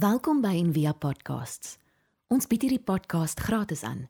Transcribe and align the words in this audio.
Welkom 0.00 0.38
by 0.40 0.54
Envia 0.56 0.94
Podcasts. 0.96 1.74
Ons 2.32 2.46
bied 2.48 2.62
hierdie 2.64 2.80
podcast 2.80 3.40
gratis 3.44 3.82
aan. 3.84 4.06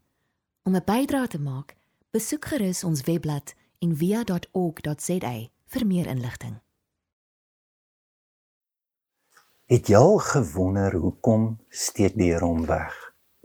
Om 0.63 0.77
'n 0.77 0.85
bydrae 0.87 1.27
te 1.27 1.41
maak, 1.41 1.75
besoek 2.15 2.45
gerus 2.45 2.85
ons 2.85 3.01
webblad 3.09 3.55
en 3.83 3.97
via.org.za 3.97 5.33
vir 5.67 5.87
meer 5.87 6.07
inligting. 6.07 6.61
Het 9.67 9.89
jy 9.89 9.97
al 9.97 10.19
gewonder 10.19 10.95
hoekom 10.95 11.59
steek 11.69 12.15
die 12.15 12.31
Here 12.31 12.45
hom 12.45 12.67
weg? 12.67 12.95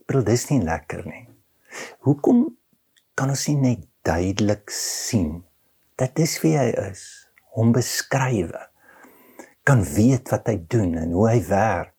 Bro, 0.05 0.21
dis 0.21 0.49
nie 0.49 0.61
lekker 0.61 1.05
nie. 1.05 1.27
Hoekom 1.99 2.57
kan 3.15 3.29
ons 3.29 3.47
nie 3.47 3.57
net 3.57 3.87
duidelik 4.01 4.69
sien 4.69 5.43
dat 5.95 6.15
dis 6.15 6.41
wie 6.41 6.57
hy 6.57 6.69
is, 6.91 7.27
hom 7.57 7.71
beskryf, 7.71 8.51
kan 9.63 9.83
weet 9.83 10.29
wat 10.29 10.47
hy 10.47 10.65
doen 10.67 10.95
en 10.95 11.11
hoe 11.11 11.29
hy 11.29 11.41
werk? 11.47 11.94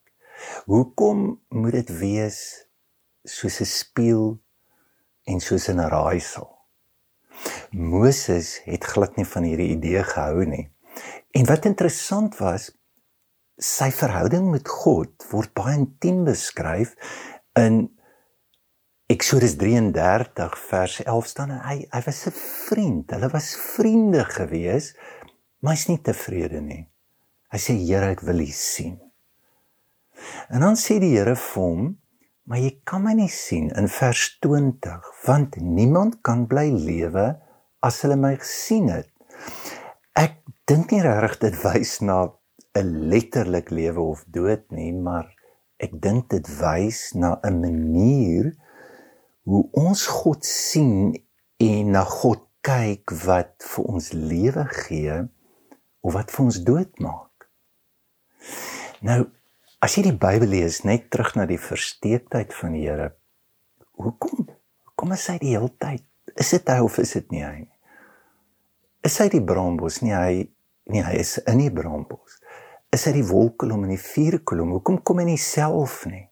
Hoekom 0.65 1.41
moet 1.49 1.71
dit 1.71 1.89
wees 1.99 2.67
soos 3.23 3.59
'n 3.61 3.65
spieël 3.65 4.39
en 5.23 5.39
soos 5.39 5.67
'n 5.69 5.79
raaisel? 5.79 6.49
Moses 7.71 8.61
het 8.65 8.83
glad 8.83 9.15
nie 9.15 9.25
van 9.25 9.43
hierdie 9.43 9.69
idee 9.75 10.03
gehou 10.03 10.45
nie. 10.45 10.69
En 11.31 11.45
wat 11.45 11.65
interessant 11.65 12.37
was, 12.37 12.71
sy 13.57 13.91
verhouding 13.91 14.51
met 14.51 14.67
God 14.67 15.25
word 15.31 15.53
baie 15.53 15.77
intiem 15.77 16.23
beskryf 16.25 16.95
in 17.57 17.87
Eksodus 19.07 19.55
33 19.55 20.57
vers 20.67 20.97
11 21.03 21.27
staan 21.31 21.51
hy 21.63 21.77
hy 21.93 22.01
was 22.05 22.25
'n 22.27 22.35
vriend. 22.67 23.11
Hulle 23.11 23.29
was 23.31 23.55
vriende 23.55 24.25
gewees, 24.25 24.95
maar 25.59 25.73
hy's 25.73 25.87
nie 25.87 26.01
tevrede 26.01 26.61
nie. 26.61 26.89
Hy 27.47 27.57
sê 27.57 27.73
Here, 27.79 28.11
ek 28.11 28.21
wil 28.21 28.43
U 28.43 28.51
sien. 28.51 29.06
En 30.49 30.63
dan 30.65 30.77
sê 30.79 30.99
die 31.03 31.15
Here 31.15 31.35
vir 31.35 31.63
hom, 31.63 31.87
maar 32.47 32.61
jy 32.63 32.71
kan 32.87 33.03
my 33.03 33.13
nie 33.17 33.31
sien 33.31 33.69
in 33.75 33.89
vers 33.91 34.23
20, 34.43 35.11
want 35.25 35.57
niemand 35.61 36.21
kan 36.23 36.45
bly 36.47 36.69
lewe 36.71 37.27
as 37.83 38.01
hulle 38.03 38.17
my 38.19 38.35
gesien 38.39 38.87
het. 38.91 39.09
Ek 40.17 40.39
dink 40.69 40.91
nie 40.91 41.03
regtig 41.05 41.39
dit 41.43 41.59
wys 41.63 41.99
na 42.01 42.31
'n 42.77 43.09
letterlik 43.11 43.69
lewe 43.69 44.01
of 44.13 44.23
dood 44.27 44.63
nie, 44.71 44.93
maar 44.93 45.27
ek 45.79 46.01
dink 46.01 46.29
dit 46.29 46.47
wys 46.61 47.13
na 47.13 47.39
'n 47.43 47.61
manier 47.61 48.53
hoe 49.43 49.63
ons 49.71 50.07
God 50.07 50.45
sien 50.45 51.15
en 51.57 51.91
na 51.91 52.03
God 52.03 52.43
kyk 52.61 53.11
wat 53.25 53.63
vir 53.63 53.83
ons 53.85 54.11
lewe 54.13 54.65
gee 54.83 55.17
of 56.01 56.13
wat 56.13 56.31
vir 56.31 56.45
ons 56.45 56.59
dood 56.63 56.99
maak. 56.99 57.47
Nou, 59.01 59.21
as 59.83 59.97
jy 59.97 60.07
die 60.09 60.17
Bybel 60.17 60.49
lees, 60.49 60.83
net 60.83 61.09
terug 61.13 61.35
na 61.37 61.45
die 61.49 61.61
versteekheid 61.61 62.53
van 62.55 62.75
die 62.77 62.85
Here. 62.87 63.11
Hoekom? 63.97 64.47
Hoekom 64.89 65.13
is 65.13 65.27
hy 65.29 65.37
die 65.41 65.55
hele 65.55 65.73
tyd 65.81 66.07
Is 66.37 66.53
dit 66.53 66.69
hy 66.69 66.77
of 66.85 66.97
is 67.01 67.15
dit 67.17 67.31
nie 67.33 67.41
hy? 67.41 67.65
Is 69.05 69.15
hy 69.21 69.27
die 69.33 69.43
brambos? 69.43 70.01
Nee, 70.03 70.13
hy 70.13 70.43
nee, 70.91 71.03
hy 71.03 71.15
is 71.21 71.37
in 71.49 71.63
die 71.63 71.71
brambos. 71.73 72.37
Is 72.93 73.07
hy 73.09 73.17
die 73.17 73.25
wolkkolom 73.27 73.87
en 73.87 73.93
die 73.95 74.01
vuurkolom? 74.01 74.75
Hoekom 74.77 75.01
kom 75.05 75.21
hy 75.21 75.31
nie 75.31 75.41
self 75.41 76.03
nie? 76.09 76.27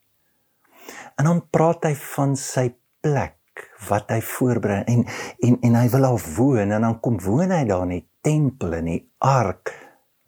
En 1.18 1.26
dan 1.26 1.42
praat 1.52 1.88
hy 1.88 1.94
van 2.14 2.36
sy 2.38 2.68
plek 3.02 3.34
wat 3.88 4.12
hy 4.12 4.20
voorberei 4.20 4.82
en 4.92 5.06
en 5.48 5.58
en 5.64 5.78
hy 5.80 5.86
wil 5.94 6.06
daar 6.06 6.26
woon 6.36 6.74
en 6.76 6.86
dan 6.86 6.98
kom 7.02 7.16
woon 7.24 7.54
hy 7.54 7.62
daar 7.66 7.86
in 7.88 7.96
die 7.96 8.06
tempel 8.24 8.78
in 8.78 8.90
die 8.92 9.02
ark. 9.24 9.72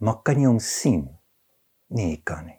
Maar 0.03 0.23
kan 0.27 0.41
jy 0.41 0.49
hom 0.49 0.63
sien? 0.65 1.05
Nee, 1.95 2.19
kan 2.25 2.49
nie. 2.49 2.58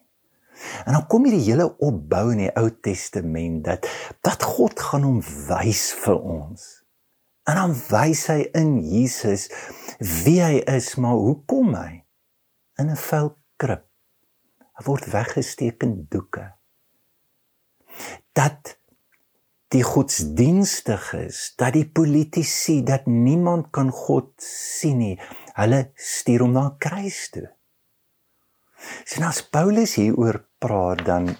En 0.85 0.93
dan 0.93 1.05
kom 1.07 1.25
hierdie 1.27 1.51
hele 1.51 1.69
opbou 1.77 2.31
in 2.33 2.43
die 2.45 2.53
Ou 2.59 2.69
Testament 2.81 3.63
dat 3.67 3.87
dat 4.25 4.43
God 4.43 4.79
gaan 4.79 5.07
hom 5.07 5.21
wys 5.47 5.89
vir 6.03 6.19
ons. 6.19 6.67
En 7.49 7.57
dan 7.57 7.75
wys 7.89 8.27
hy 8.29 8.41
in 8.57 8.77
Jesus 8.83 9.47
wie 9.99 10.39
hy 10.43 10.59
is, 10.69 10.95
maar 11.01 11.17
hoekom 11.17 11.73
hy 11.75 12.03
in 12.79 12.89
'n 12.89 12.99
vuil 13.09 13.35
krib. 13.57 13.85
Hy 14.77 14.85
word 14.85 15.11
weggesteek 15.11 15.83
in 15.83 16.05
doeke. 16.09 16.53
Dat 18.33 18.77
die 19.69 19.83
godsdienstiges, 19.83 21.53
dat 21.55 21.73
die 21.73 21.85
politici, 21.89 22.83
dat 22.83 23.05
niemand 23.05 23.69
kan 23.71 23.91
God 23.91 24.31
sien 24.41 24.97
nie. 24.97 25.19
Hulle 25.53 25.91
stuur 25.95 26.39
hom 26.39 26.51
na 26.51 26.75
kruis 26.79 27.29
toe. 27.29 27.49
Sien 29.05 29.23
as 29.27 29.43
Paulus 29.43 29.97
hieroor 29.99 30.48
praat 30.59 31.05
dan 31.05 31.31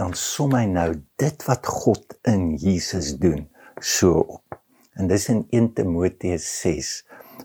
dan 0.00 0.14
som 0.16 0.54
hy 0.56 0.64
nou 0.70 0.88
dit 1.20 1.42
wat 1.44 1.66
God 1.68 2.14
in 2.28 2.54
Jesus 2.56 3.12
doen 3.20 3.42
so 3.84 4.22
op. 4.22 4.56
En 4.96 5.10
dis 5.10 5.26
in 5.32 5.42
1 5.52 5.74
Timoteus 5.76 6.46
6 6.62 6.92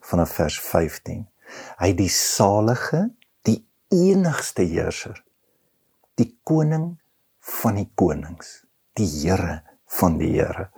vanaf 0.05 0.37
vers 0.37 0.59
15. 0.63 1.25
Hy 1.81 1.91
die 1.97 2.11
salige, 2.11 3.09
die 3.47 3.59
enigste 3.91 4.63
heerser, 4.67 5.19
die 6.19 6.31
koning 6.47 6.93
van 7.59 7.79
die 7.81 7.89
konings, 7.99 8.61
die 8.95 9.07
Here 9.07 9.61
van 9.99 10.15
die 10.21 10.31
Here, 10.37 10.69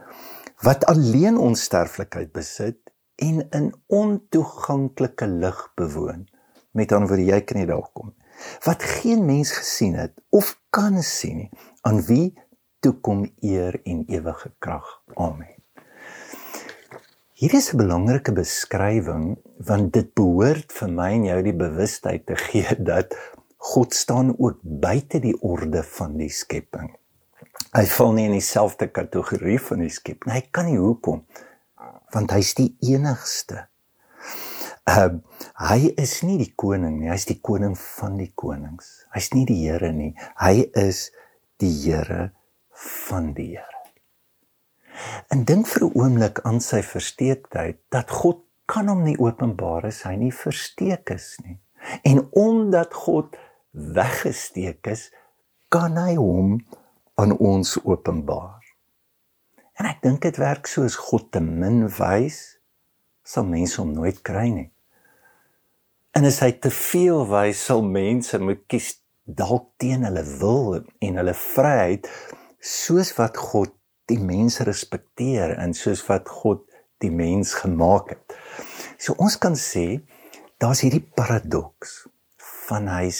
wat 0.65 0.87
alleen 0.89 1.37
onsterflikheid 1.37 2.33
besit 2.33 2.81
en 3.21 3.43
in 3.53 3.69
ontoeganklike 3.93 5.29
lig 5.29 5.61
bewoon. 5.77 6.25
Met 6.77 6.93
ander 6.93 7.13
woorde, 7.13 7.29
jy 7.29 7.41
kan 7.45 7.61
nie 7.61 7.69
daar 7.69 7.85
kom 7.93 8.16
wat 8.65 8.83
geen 8.83 9.25
mens 9.25 9.51
gesien 9.51 9.95
het 9.95 10.13
of 10.29 10.55
kan 10.69 11.01
sien 11.03 11.37
nie, 11.37 11.49
aan 11.81 12.01
wie 12.05 12.33
toe 12.79 12.93
kom 13.01 13.25
eer 13.41 13.79
en 13.83 14.03
ewige 14.07 14.51
krag. 14.59 15.01
Amen. 15.15 15.55
Hier 17.37 17.53
is 17.53 17.73
'n 17.73 17.77
belangrike 17.77 18.33
beskrywing 18.33 19.37
want 19.57 19.93
dit 19.93 20.13
behoort 20.13 20.73
vir 20.73 20.89
my 20.89 21.11
en 21.13 21.25
jou 21.25 21.41
die 21.43 21.53
bewustheid 21.53 22.25
te 22.25 22.35
gee 22.35 22.75
dat 22.91 23.13
God 23.57 23.93
staan 23.93 24.33
ook 24.37 24.57
buite 24.61 25.19
die 25.19 25.35
orde 25.41 25.83
van 25.83 26.17
die 26.17 26.29
skepping. 26.29 26.95
Hy 27.73 27.85
val 27.85 28.13
nie 28.13 28.25
in 28.25 28.37
dieselfde 28.37 28.87
kategorie 28.87 29.59
van 29.59 29.79
die 29.85 29.93
skepping. 29.93 30.33
Hy 30.33 30.41
kan 30.51 30.65
nie 30.65 30.79
hoekom 30.81 31.25
want 32.13 32.31
hy's 32.31 32.53
die 32.55 32.71
enigste. 32.81 33.67
Uh 34.87 35.19
hy 35.59 35.91
is 35.99 36.21
nie 36.23 36.37
die 36.39 36.53
koning 36.55 37.01
nie, 37.01 37.09
hy's 37.11 37.27
die 37.27 37.41
koning 37.43 37.75
van 37.75 38.15
die 38.19 38.31
konings. 38.39 39.03
Hy's 39.11 39.33
nie 39.35 39.43
die 39.49 39.59
Here 39.65 39.91
nie. 39.91 40.13
Hy 40.39 40.69
is 40.79 41.09
die 41.59 41.73
Here 41.83 42.31
van 42.71 43.33
die 43.35 43.57
Here. 43.57 43.73
En 45.33 45.43
dink 45.43 45.67
vir 45.67 45.83
'n 45.87 45.93
oomblik 45.93 46.39
aan 46.47 46.61
sy 46.63 46.81
versteekheid 46.81 47.79
dat 47.91 48.09
God 48.09 48.45
kan 48.65 48.87
hom 48.87 49.03
nie 49.03 49.17
openbaar 49.19 49.85
as 49.85 50.03
hy 50.07 50.15
nie 50.15 50.31
versteek 50.31 51.11
is 51.15 51.35
nie. 51.43 51.59
En 52.03 52.27
omdat 52.31 52.93
God 52.93 53.35
weggesteek 53.71 54.87
is, 54.87 55.11
kan 55.69 55.97
hy 55.97 56.15
hom 56.15 56.57
aan 57.15 57.37
ons 57.37 57.77
openbaar. 57.83 58.63
En 59.77 59.85
ek 59.85 60.01
dink 60.01 60.21
dit 60.21 60.37
werk 60.37 60.67
so 60.67 60.83
as 60.83 60.95
God 60.95 61.31
te 61.31 61.39
min 61.39 61.85
wys, 61.99 62.57
sal 63.23 63.45
mense 63.45 63.77
hom 63.81 63.93
nooit 63.93 64.23
kry 64.25 64.49
nie. 64.49 64.71
En 66.17 66.25
as 66.25 66.39
hy 66.41 66.55
te 66.57 66.71
veel 66.73 67.27
wys, 67.29 67.59
sal 67.67 67.83
mense 67.85 68.37
moet 68.41 68.63
kies 68.71 68.87
dalk 69.37 69.67
teen 69.77 70.01
hulle 70.07 70.23
wil 70.39 70.77
en 70.79 71.19
hulle 71.19 71.33
vryheid 71.37 72.07
soos 72.57 73.11
wat 73.19 73.35
God 73.37 73.75
die 74.09 74.17
mens 74.17 74.57
respekteer 74.65 75.51
en 75.61 75.75
soos 75.77 76.01
wat 76.07 76.31
God 76.39 76.63
die 77.05 77.11
mens 77.13 77.51
gemaak 77.59 78.15
het. 78.15 78.33
So 78.97 79.13
ons 79.21 79.35
kan 79.43 79.53
sê 79.61 79.99
daar's 80.57 80.81
hierdie 80.81 81.03
paradoks 81.05 82.07
van 82.65 82.89
hy's 82.89 83.19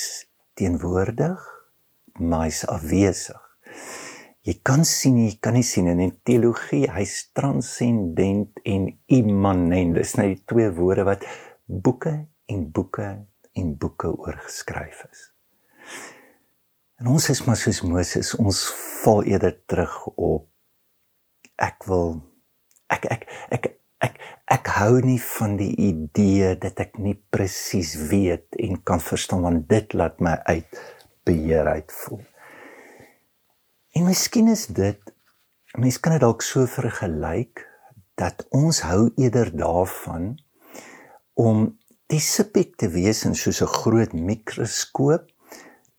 teenwoordig, 0.58 1.44
maar 2.18 2.48
hy's 2.48 2.64
afwesig. 2.66 3.44
Jy 4.48 4.56
kan 4.66 4.88
sien, 4.90 5.20
jy 5.22 5.36
kan 5.44 5.54
nie 5.60 5.68
sien 5.70 5.92
in 5.92 6.16
teologie, 6.26 6.88
hy's 6.90 7.28
transcendent 7.38 8.58
en 8.66 8.90
immanent. 9.20 9.94
Dis 10.00 10.16
net 10.18 10.34
die 10.34 10.42
twee 10.50 10.74
woorde 10.80 11.06
wat 11.06 11.30
boeke 11.68 12.16
en 12.48 12.68
boeke 12.72 13.08
en 13.58 13.74
boeke 13.78 14.12
oorgeskryf 14.18 15.04
is. 15.12 15.24
En 16.98 17.10
ons 17.14 17.30
is 17.30 17.44
maar 17.46 17.58
soos 17.60 17.82
Moses, 17.86 18.34
ons 18.42 18.62
val 19.04 19.24
eerder 19.30 19.54
terug 19.70 19.98
op 20.16 20.48
ek 21.58 21.86
wil 21.90 22.20
ek 22.94 23.06
ek 23.14 23.28
ek 23.54 23.68
ek 24.06 24.20
ek 24.54 24.72
hou 24.78 25.02
nie 25.04 25.20
van 25.22 25.58
die 25.60 25.74
idee 25.90 26.54
dat 26.62 26.80
ek 26.82 26.98
nie 27.02 27.18
presies 27.34 27.96
weet 28.12 28.58
en 28.62 28.80
kan 28.88 29.02
verstaan 29.04 29.44
want 29.46 29.68
dit 29.70 29.94
laat 29.98 30.22
my 30.24 30.38
uit 30.50 30.82
beheer 31.28 31.68
uit 31.68 31.94
voel. 32.02 32.24
En 33.98 34.08
miskien 34.08 34.50
is 34.54 34.68
dit 34.70 35.14
mense 35.78 36.02
kan 36.02 36.16
dit 36.16 36.24
dalk 36.24 36.46
so 36.46 36.66
vergelyk 36.70 37.66
dat 38.18 38.46
ons 38.56 38.82
hou 38.86 39.12
eerder 39.22 39.52
daarvan 39.54 40.32
om 41.38 41.68
die 42.08 42.22
subjek 42.24 42.78
te 42.80 42.90
wees 42.90 43.26
in 43.26 43.36
soos 43.36 43.62
'n 43.62 43.74
groot 43.82 44.14
mikroskoop 44.14 45.28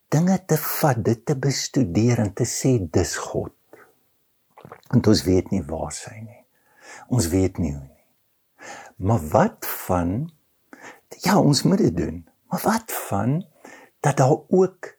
dinge 0.09 0.37
te 0.45 0.57
vat, 0.57 1.03
dit 1.05 1.25
te 1.25 1.35
bestudeer 1.35 2.19
en 2.19 2.33
te 2.33 2.45
sê 2.45 2.77
dis 2.91 3.15
God. 3.15 3.53
Want 4.89 5.07
ons 5.07 5.23
weet 5.23 5.51
nie 5.51 5.61
waar 5.69 5.91
sy 5.93 6.15
nie. 6.17 6.45
Ons 7.13 7.29
weet 7.29 7.57
nie 7.57 7.73
hoe 7.73 7.83
nie. 7.83 8.05
Maar 8.97 9.21
wat 9.31 9.65
van 9.85 10.31
ja, 11.23 11.39
ons 11.39 11.63
moet 11.63 11.77
dit 11.77 11.97
doen. 11.97 12.23
Maar 12.49 12.61
wat 12.63 12.91
van 13.09 13.45
dat 13.99 14.17
daar 14.17 14.37
ook 14.47 14.97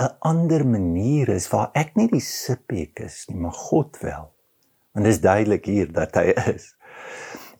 'n 0.00 0.16
ander 0.18 0.66
manier 0.66 1.28
is 1.28 1.48
waar 1.48 1.70
ek 1.72 1.94
nie 1.94 2.08
die 2.08 2.20
sipek 2.20 2.98
is 2.98 3.26
nie, 3.28 3.36
maar 3.36 3.52
God 3.52 3.98
wel. 4.00 4.32
Want 4.92 5.04
dit 5.04 5.14
is 5.14 5.20
duidelik 5.20 5.64
hier 5.64 5.92
dat 5.92 6.14
hy 6.14 6.32
is. 6.54 6.76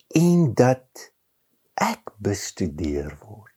En 0.09 0.55
dat 0.55 1.10
ek 1.81 2.13
bestudeer 2.21 3.17
word 3.25 3.57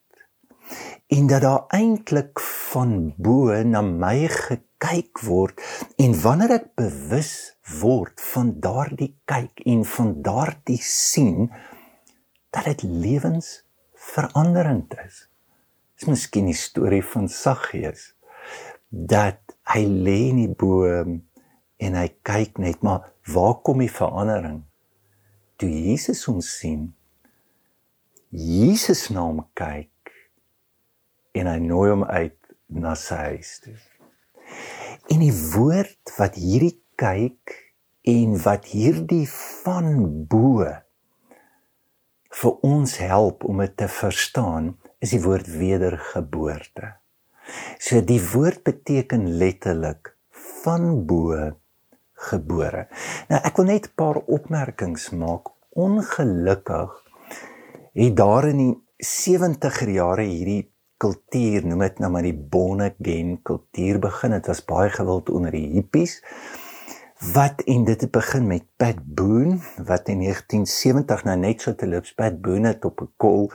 en 1.13 1.27
dat 1.27 1.41
daar 1.41 1.65
eintlik 1.75 2.39
van 2.39 3.13
bo 3.17 3.63
na 3.63 3.81
my 3.81 4.27
gekyk 4.31 5.19
word 5.27 5.61
en 6.01 6.15
wanneer 6.23 6.51
ek 6.57 6.67
bewus 6.79 7.33
word 7.81 8.21
van 8.33 8.47
daardie 8.63 9.13
kyk 9.29 9.61
en 9.69 9.83
van 9.95 10.09
daardie 10.25 10.81
sien 10.81 11.51
dat 12.53 12.65
dit 12.69 12.81
lewensveranderend 12.85 14.93
is. 15.05 15.15
Dis 15.97 16.09
miskien 16.09 16.45
die 16.49 16.57
storie 16.57 17.05
van 17.13 17.29
Saggeus 17.29 18.13
dat 18.89 19.41
hy 19.73 19.83
lê 19.85 20.19
in 20.31 20.39
die 20.43 20.55
boom 20.63 21.09
en 21.83 21.91
hy 21.97 22.09
kyk 22.25 22.59
net 22.61 22.81
maar 22.85 23.01
waar 23.33 23.57
kom 23.65 23.79
die 23.81 23.91
verandering? 23.91 24.61
Toe 25.57 25.69
Jesus 25.69 26.25
hom 26.29 26.41
sien, 26.45 26.93
Jesus 28.33 29.11
na 29.13 29.27
hom 29.27 29.43
kyk 29.53 30.13
en 31.37 31.49
hy 31.49 31.59
nooi 31.61 31.89
hom 31.91 32.05
uit 32.09 32.39
na 32.73 32.95
sy 32.97 33.19
huis 33.33 33.51
toe. 33.61 33.75
En 35.13 35.21
die 35.21 35.35
woord 35.53 36.13
wat 36.17 36.39
hierdie 36.41 36.79
kyk 36.97 37.53
en 38.09 38.33
wat 38.41 38.71
hierdie 38.73 39.27
van 39.29 40.25
bo 40.29 40.65
vir 42.33 42.65
ons 42.65 42.97
help 43.05 43.45
om 43.45 43.61
dit 43.61 43.77
te 43.77 43.91
verstaan 44.01 44.73
is 44.97 45.13
die 45.13 45.21
woord 45.21 45.53
wedergeboorte. 45.53 46.95
So 47.77 48.01
die 48.01 48.21
woord 48.33 48.63
beteken 48.65 49.29
letterlik 49.37 50.15
van 50.63 51.03
bo 51.05 51.37
gebore. 52.31 52.87
Nou 53.29 53.45
ek 53.45 53.61
wil 53.61 53.69
net 53.69 53.93
'n 53.93 53.95
paar 53.95 54.17
opmerkings 54.25 55.11
maak. 55.13 55.53
Ongelukkig 55.77 57.02
het 57.93 58.15
daar 58.17 58.47
in 58.49 58.57
die 58.57 58.73
70er 59.03 59.89
jare 59.93 60.25
hierdie 60.25 60.71
kultuur, 61.03 61.65
noem 61.67 61.83
dit 61.83 61.99
nou 61.99 62.09
maar 62.13 62.25
die 62.25 62.35
born 62.35 62.81
again 62.85 63.37
kultuur 63.45 63.99
begin. 64.03 64.35
Dit 64.37 64.49
was 64.51 64.63
baie 64.65 64.89
gewild 64.93 65.29
onder 65.29 65.53
die 65.53 65.67
hippies. 65.75 66.21
Wat 67.33 67.61
en 67.69 67.85
dit 67.87 68.01
het 68.03 68.11
begin 68.11 68.47
met 68.49 68.65
Pat 68.77 68.99
Boone 69.03 69.59
wat 69.77 70.09
in 70.11 70.23
1970 70.25 71.23
nou 71.23 71.37
net 71.39 71.61
so 71.63 71.75
te 71.75 71.87
loop 71.87 72.09
Pat 72.19 72.41
Boone 72.43 72.73
het 72.73 72.85
op 72.85 73.01
'n 73.01 73.11
kol 73.17 73.51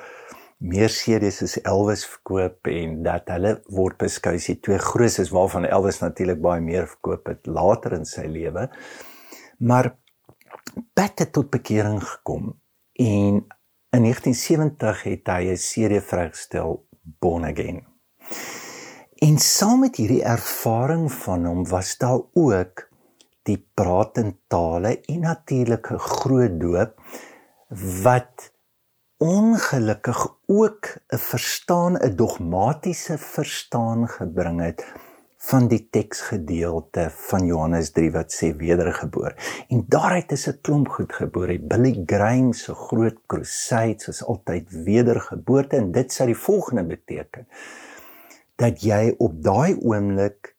meer 0.58 0.88
series 0.88 1.42
as 1.42 1.58
Elvis 1.62 2.06
verkoop 2.06 2.66
en 2.66 3.02
dat 3.02 3.28
hulle 3.28 3.60
word 3.66 3.98
beskou 3.98 4.34
as 4.34 4.46
die 4.46 4.60
twee 4.60 4.78
grootes 4.78 5.30
waarvan 5.30 5.64
Elvis 5.64 6.00
natuurlik 6.00 6.40
baie 6.40 6.60
meer 6.60 6.86
verkoop 6.86 7.26
het 7.26 7.46
later 7.46 7.92
in 7.92 8.04
sy 8.04 8.26
lewe. 8.26 8.68
Maar 9.58 9.96
Pat 10.94 11.18
het 11.18 11.32
tot 11.32 11.50
bekering 11.50 12.02
gekom 12.02 12.60
en 12.92 13.46
in 13.90 14.02
1970 14.02 15.02
het 15.02 15.26
hy 15.26 15.42
'n 15.50 15.56
serie 15.56 16.00
vrygestel 16.00 16.84
born 17.20 17.44
again. 17.44 17.86
En 19.18 19.38
saam 19.38 19.80
met 19.80 19.96
hierdie 19.96 20.22
ervaring 20.22 21.12
van 21.12 21.44
hom 21.44 21.64
was 21.68 21.96
daar 21.98 22.20
ook 22.32 22.88
die 23.42 23.58
praat 23.74 24.18
in 24.18 24.38
tale 24.46 25.00
en 25.00 25.20
natuurlike 25.20 25.98
groot 25.98 26.60
doop 26.60 27.00
wat 28.02 28.52
ongelukkig 29.16 30.20
ook 30.46 30.84
'n 31.08 31.18
verstaan 31.18 31.94
'n 31.96 32.16
dogmatiese 32.16 33.18
verstaan 33.18 34.08
gebring 34.08 34.60
het 34.60 34.84
van 35.38 35.68
die 35.70 35.84
teksgedeelte 35.94 37.08
van 37.30 37.46
Johannes 37.46 37.92
3 37.94 38.10
wat 38.16 38.34
sê 38.34 38.50
wedergebore. 38.58 39.36
En 39.70 39.84
daaruit 39.86 40.32
is 40.32 40.48
'n 40.48 40.58
klomp 40.60 40.88
goed 40.88 41.12
gebore. 41.12 41.58
Billy 41.58 42.02
Graham 42.06 42.52
se 42.52 42.74
groot 42.74 43.18
crusade 43.26 44.04
is 44.08 44.24
altyd 44.24 44.70
wedergeboorte 44.70 45.76
en 45.76 45.92
dit 45.92 46.12
sou 46.12 46.26
die 46.26 46.36
volgende 46.36 46.84
beteken 46.84 47.46
dat 48.56 48.82
jy 48.82 49.14
op 49.18 49.42
daai 49.42 49.76
oomblik 49.80 50.56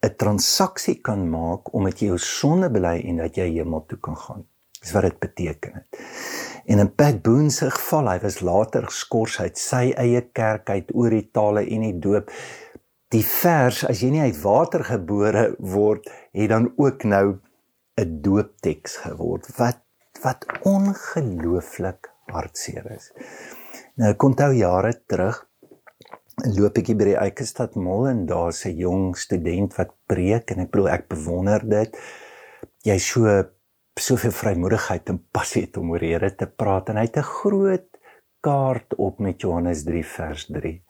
'n 0.00 0.16
transaksie 0.16 1.00
kan 1.00 1.30
maak 1.30 1.74
om 1.74 1.82
met 1.82 1.98
jou 1.98 2.18
sonde 2.18 2.70
bely 2.70 3.02
en 3.04 3.16
dat 3.16 3.36
jy 3.36 3.48
hemel 3.52 3.84
toe 3.86 3.98
kan 3.98 4.16
gaan. 4.16 4.46
Dis 4.80 4.92
wat 4.92 5.02
dit 5.02 5.18
beteken 5.18 5.72
het. 5.74 5.98
En 6.64 6.78
in 6.78 6.94
Pat 6.94 7.22
Boone 7.22 7.50
se 7.50 7.70
geval, 7.70 8.08
hy 8.10 8.18
was 8.22 8.40
later 8.40 8.84
geskort 8.84 9.38
uit 9.38 9.58
sy 9.58 9.92
eie 9.96 10.20
kerk 10.32 10.70
uit 10.70 10.94
oor 10.94 11.10
die 11.10 11.28
tale 11.32 11.62
en 11.62 11.80
die 11.80 11.98
doop 11.98 12.30
die 13.14 13.24
vers 13.24 13.84
as 13.86 14.02
jy 14.02 14.10
nie 14.10 14.24
uit 14.26 14.38
water 14.42 14.84
gebore 14.84 15.48
word 15.58 16.08
het 16.34 16.50
dan 16.50 16.72
ook 16.76 17.04
nou 17.04 17.38
'n 18.00 18.20
doopteks 18.22 18.96
geword 19.06 19.46
wat 19.58 19.82
wat 20.22 20.46
ongelooflik 20.62 22.10
hartseer 22.32 22.86
is. 22.90 23.12
Nou 23.96 24.10
ek 24.10 24.22
onthou 24.22 24.52
jare 24.52 24.92
terug 25.06 25.44
loop 26.44 26.78
ek 26.78 26.90
by 26.98 27.04
die 27.04 27.16
Eikestad 27.16 27.76
Mall 27.76 28.08
en 28.10 28.26
daar's 28.26 28.66
'n 28.66 28.76
jong 28.76 29.16
student 29.16 29.76
wat 29.76 29.94
preek 30.06 30.50
en 30.50 30.60
ek 30.60 30.70
bedoel 30.70 30.88
ek 30.88 31.08
bewonder 31.08 31.60
dit. 31.68 31.96
Jy 32.84 32.98
so 32.98 33.44
soveel 33.98 34.30
vrymoedigheid 34.32 35.08
en 35.08 35.24
passie 35.32 35.62
het 35.62 35.76
om 35.76 35.90
oor 35.90 35.98
die 35.98 36.12
Here 36.12 36.34
te 36.34 36.46
praat 36.46 36.88
en 36.88 36.96
hy 36.96 37.06
het 37.08 37.16
'n 37.16 37.22
groot 37.22 37.88
kaart 38.40 38.94
op 38.96 39.18
met 39.18 39.40
Johannes 39.40 39.84
3 39.84 40.04
vers 40.04 40.46
3. 40.46 40.82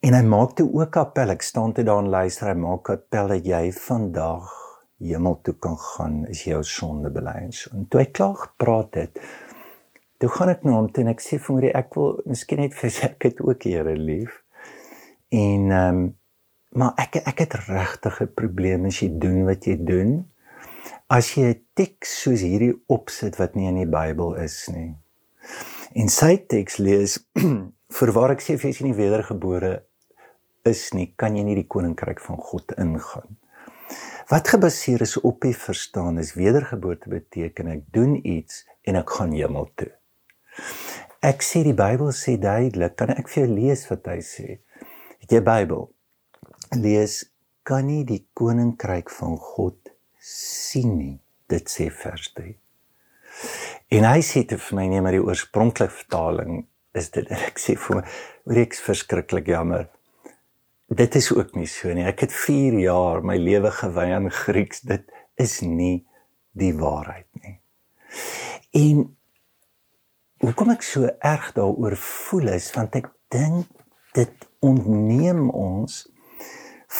En 0.00 0.14
hy 0.14 0.22
maak 0.22 0.56
toe 0.58 0.68
ook 0.72 0.96
appel. 0.96 1.32
Ek 1.34 1.42
staan 1.42 1.72
toe 1.72 1.84
daar 1.84 2.02
en 2.04 2.12
luister. 2.12 2.50
Hy 2.50 2.58
maak 2.60 2.90
appel 2.92 3.32
dat 3.34 3.46
jy 3.46 3.72
vandag 3.72 4.52
hemel 4.98 5.40
toe 5.44 5.54
kan 5.60 5.76
gaan 5.76 6.22
as 6.30 6.44
jy 6.44 6.54
jou 6.54 6.62
sonde 6.64 7.10
bely 7.12 7.34
en 7.46 7.52
so. 7.52 7.72
En 7.76 7.88
toe 7.88 8.00
hy 8.00 8.06
klaar 8.16 8.36
gepraat 8.40 8.96
het, 8.96 9.18
toe 10.20 10.30
gaan 10.32 10.52
ek 10.52 10.62
na 10.64 10.76
hom 10.78 10.86
toe 10.92 11.04
en 11.04 11.12
ek 11.12 11.24
sê 11.24 11.38
vir 11.40 11.52
hom 11.52 11.80
ek 11.82 11.98
wil 11.98 12.14
miskien 12.24 12.62
net 12.64 12.76
vir 12.76 13.00
ek 13.10 13.28
het 13.28 13.42
ook 13.44 13.66
Here 13.68 13.96
lief. 13.96 14.40
En 15.32 15.72
ehm 15.72 16.04
um, 16.04 16.06
maar 16.76 16.92
ek 17.00 17.22
ek 17.24 17.38
het 17.40 17.54
regtig 17.70 18.20
'n 18.20 18.34
probleem 18.36 18.84
as 18.84 19.00
jy 19.00 19.08
doen 19.18 19.44
wat 19.46 19.64
jy 19.64 19.76
doen. 19.80 20.10
As 21.08 21.34
jy 21.34 21.44
'n 21.54 21.62
teks 21.74 22.22
soos 22.22 22.42
hierdie 22.44 22.74
opsit 22.86 23.36
wat 23.36 23.54
nie 23.54 23.68
in 23.68 23.80
die 23.80 23.88
Bybel 23.88 24.34
is 24.34 24.68
nie. 24.68 24.96
En 25.94 26.08
sy 26.08 26.36
teks 26.36 26.76
lees 26.76 27.18
vir 27.96 28.12
waar 28.12 28.30
ek 28.34 28.40
sê 28.44 28.58
jy 28.58 28.68
is 28.68 28.80
nie 28.80 28.94
wedergebore 28.94 29.86
is 30.70 30.88
nie, 30.96 31.12
kan 31.16 31.36
jy 31.36 31.44
nie 31.46 31.56
die 31.58 31.68
koninkryk 31.70 32.20
van 32.24 32.38
God 32.42 32.74
ingaan. 32.80 33.36
Wat 34.26 34.48
gebaseer 34.50 35.04
is 35.06 35.14
op 35.20 35.44
die 35.44 35.54
verstaan 35.54 36.18
is 36.18 36.34
wedergeboorte 36.34 37.12
beteken 37.12 37.70
ek 37.70 37.84
doen 37.94 38.16
iets 38.26 38.64
en 38.82 38.98
ek 38.98 39.12
gaan 39.18 39.34
hemel 39.36 39.68
toe. 39.78 39.92
Ek 41.22 41.46
sê 41.46 41.62
die 41.66 41.76
Bybel 41.76 42.10
sê 42.14 42.34
duidelik, 42.42 42.96
kan 42.98 43.12
ek 43.14 43.30
vir 43.30 43.44
jou 43.44 43.52
lees 43.54 43.84
wat 43.90 44.10
hy 44.10 44.18
sê? 44.26 44.58
Het 45.22 45.38
jy 45.38 45.42
Bybel? 45.46 45.86
Lees 46.74 47.20
kan 47.66 47.86
nie 47.86 48.02
die 48.06 48.24
koninkryk 48.34 49.10
van 49.14 49.38
God 49.38 49.92
sien 50.18 50.96
nie. 50.98 51.16
Dit 51.46 51.70
sê 51.70 51.86
vers 51.94 52.32
3. 52.34 52.50
En 53.94 54.06
hy 54.10 54.22
sê 54.26 54.42
te 54.48 54.58
vir 54.58 54.78
my 54.78 54.88
neem 54.90 55.06
maar 55.06 55.14
die 55.14 55.22
oorspronklike 55.22 55.94
vertaling 55.94 56.64
is 56.98 57.12
dit 57.14 57.30
ek 57.30 57.60
sê 57.62 57.76
vir 57.78 58.00
my, 58.00 58.02
oor 58.48 58.62
ek's 58.64 58.82
verskriklik 58.82 59.50
jammer 59.52 59.86
dit 60.86 61.14
is 61.14 61.32
ook 61.34 61.54
nie 61.54 61.66
so 61.66 61.92
nie. 61.92 62.06
Ek 62.06 62.20
het 62.26 62.32
4 62.32 62.78
jaar 62.78 63.24
my 63.24 63.36
lewe 63.36 63.70
gewy 63.70 64.10
aan 64.14 64.30
Grieks. 64.30 64.80
Dit 64.86 65.10
is 65.34 65.60
nie 65.60 66.06
die 66.56 66.72
waarheid 66.76 67.28
nie. 67.42 67.58
En 68.76 69.16
hoekom 70.44 70.70
ek 70.70 70.84
so 70.86 71.08
erg 71.18 71.52
daaroor 71.56 71.96
voel 72.00 72.52
is 72.54 72.68
want 72.76 72.96
ek 72.98 73.10
dink 73.32 73.66
dit 74.16 74.46
ontneem 74.64 75.48
ons 75.50 76.04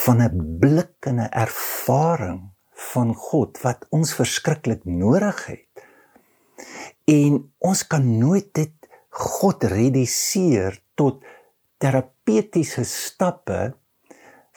van 0.05 0.21
'n 0.23 0.59
blik 0.61 1.07
en 1.07 1.21
'n 1.21 1.33
ervaring 1.33 2.50
van 2.93 3.14
God 3.14 3.61
wat 3.62 3.87
ons 3.90 4.14
verskriklik 4.14 4.85
nodig 4.85 5.47
het. 5.47 5.87
En 7.05 7.52
ons 7.59 7.87
kan 7.87 8.19
nooit 8.19 8.55
dit 8.55 8.75
God 9.09 9.64
reduseer 9.64 10.83
tot 10.95 11.25
terapeutiese 11.78 12.85
stappe 12.85 13.75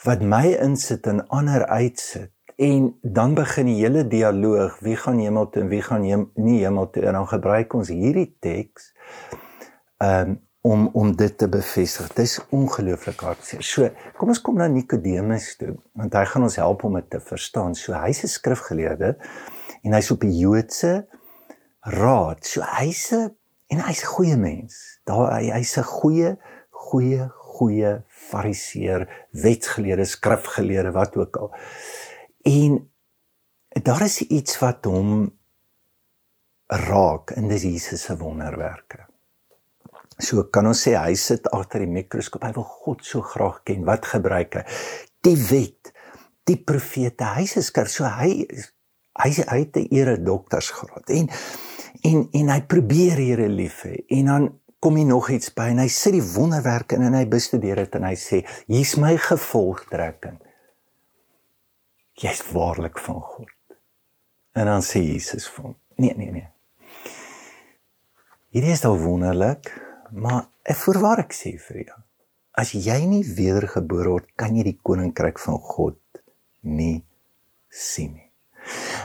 wat 0.04 0.22
my 0.24 0.46
insit 0.56 1.06
en 1.06 1.26
ander 1.28 1.66
uitsit 1.66 2.32
en 2.60 2.90
dan 3.02 3.34
begin 3.34 3.70
die 3.70 3.78
hele 3.80 4.04
dialoog 4.08 4.78
wie 4.84 4.96
gaan 4.96 5.18
hemel 5.18 5.48
toe 5.48 5.62
en 5.62 5.68
wie 5.72 5.82
gaan 5.82 6.04
hem, 6.04 6.26
nie 6.34 6.58
hemel 6.60 6.90
toe 6.92 7.06
en 7.08 7.16
dan 7.16 7.28
gebruik 7.28 7.74
ons 7.74 7.88
hierdie 7.88 8.28
teks 8.44 8.90
um, 10.04 10.36
om 10.60 10.90
om 10.92 11.14
dit 11.16 11.38
te 11.38 11.48
bevestig. 11.48 12.10
Dit 12.12 12.26
is 12.26 12.36
ongelooflik 12.52 13.22
hartseer. 13.24 13.64
So, 13.64 13.88
kom 14.20 14.28
ons 14.28 14.42
kom 14.44 14.60
na 14.60 14.68
Nikodemus 14.68 15.54
toe, 15.56 15.72
want 15.96 16.16
hy 16.16 16.24
gaan 16.28 16.44
ons 16.44 16.58
help 16.60 16.84
om 16.84 16.98
dit 16.98 17.08
te 17.16 17.20
verstaan. 17.24 17.74
So 17.74 17.96
hy's 17.96 18.20
'n 18.24 18.28
skrifgeleerde 18.28 19.16
en 19.82 19.96
hy's 19.96 20.10
op 20.12 20.20
die 20.20 20.36
Joodse 20.36 21.08
raad. 21.80 22.44
So 22.44 22.60
hy's 22.60 23.08
'n 23.12 23.30
en 23.72 23.80
hy's 23.88 24.04
'n 24.04 24.12
goeie 24.12 24.36
mens. 24.36 25.00
Daar 25.04 25.32
hy, 25.32 25.50
hy's 25.50 25.78
'n 25.78 25.82
goeie 25.82 26.36
goeie 26.90 27.28
goeie 27.60 27.92
fariseer, 28.30 29.06
wetgeleerde, 29.36 30.06
skrifgeleerde, 30.08 30.94
wat 30.96 31.16
ook 31.20 31.36
al. 31.36 31.52
En 32.48 32.78
daar 33.84 34.06
is 34.06 34.20
iets 34.22 34.58
wat 34.62 34.88
hom 34.88 35.28
raak 36.70 37.34
in 37.36 37.50
dis 37.50 37.66
Jesus 37.66 38.06
se 38.06 38.16
wonderwerke. 38.16 39.04
So 40.20 40.44
kan 40.52 40.68
ons 40.68 40.82
sê 40.84 40.94
hy 40.98 41.14
sit 41.18 41.48
agter 41.56 41.84
die 41.84 41.90
mikroskoop. 41.90 42.44
Hy 42.44 42.52
wil 42.56 42.68
God 42.84 43.04
so 43.06 43.24
graag 43.24 43.62
ken. 43.68 43.86
Wat 43.88 44.06
gebruik 44.06 44.60
hy? 44.60 44.64
Die 45.24 45.36
wet, 45.48 45.92
die 46.48 46.58
profete. 46.60 47.32
Hy 47.36 47.46
se 47.48 47.64
skryf 47.64 47.90
so 47.92 48.08
hy 48.08 48.44
hy 49.20 49.30
hy 49.34 49.58
het 49.64 49.76
'n 49.76 49.88
ere 49.90 50.16
doktorsgraad 50.22 51.10
en 51.10 51.28
en 52.04 52.28
en 52.32 52.48
hy 52.48 52.60
probeer 52.62 53.16
hier 53.18 53.48
lief 53.48 53.82
hê. 53.84 54.04
En 54.08 54.24
dan 54.26 54.59
kom 54.80 54.96
hy 54.96 55.04
nog 55.04 55.28
iets 55.30 55.52
by 55.56 55.70
en 55.74 55.82
hy 55.82 55.88
sit 55.92 56.16
die 56.16 56.24
wonderwerke 56.24 56.96
in 56.96 57.04
en 57.10 57.16
hy 57.18 57.26
bestudeer 57.30 57.82
dit 57.82 57.96
en 57.98 58.06
hy 58.08 58.14
sê 58.18 58.42
hier's 58.70 58.96
my 59.00 59.12
gevolgtrekking. 59.20 60.38
Jy's 62.20 62.42
waarlik 62.52 63.00
van 63.00 63.20
God. 63.24 63.52
En 64.56 64.68
dan 64.68 64.84
sê 64.84 65.02
Jesus 65.04 65.46
vir 65.52 65.70
hom: 65.70 65.76
Nee, 66.00 66.16
nee, 66.16 66.32
nee. 66.32 66.48
Hierdie 68.50 68.72
is 68.74 68.84
al 68.88 68.98
wonderlik, 68.98 69.70
maar 70.10 70.48
ek 70.66 70.80
voorwaar 70.80 71.22
ek 71.22 71.36
sê 71.36 71.54
vir 71.68 71.84
jou, 71.84 71.98
as 72.58 72.72
jy 72.74 72.98
nie 73.06 73.22
wedergebore 73.22 74.16
word, 74.16 74.32
kan 74.34 74.56
jy 74.58 74.64
die 74.72 74.78
koninkryk 74.82 75.38
van 75.38 75.60
God 75.62 76.00
nie 76.66 77.04
sien 77.70 78.16
nie. 78.16 78.26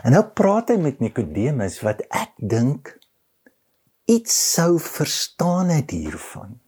En 0.06 0.16
nou 0.16 0.24
praat 0.38 0.74
hy 0.74 0.80
met 0.82 1.00
Nikodemus 1.04 1.78
wat 1.86 2.02
ek 2.10 2.34
dink 2.42 2.96
iets 4.06 4.36
sou 4.54 4.80
verstaan 4.80 5.70
het 5.74 5.92
hiervan. 5.92 6.60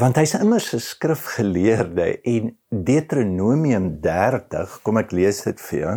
Want 0.00 0.16
hy's 0.16 0.32
immers 0.34 0.72
'n 0.72 0.80
skrifgeleerde 0.80 2.20
en 2.22 2.56
Deuteronomium 2.68 4.00
30 4.00 4.78
kom 4.82 4.96
ek 4.96 5.12
lees 5.12 5.42
dit 5.44 5.60
vir 5.60 5.78
jou 5.78 5.96